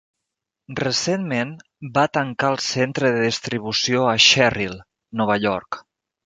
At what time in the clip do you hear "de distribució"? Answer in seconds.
3.17-4.09